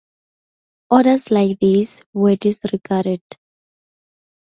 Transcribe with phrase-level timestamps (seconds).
[0.89, 3.21] Orders like these were disregarded.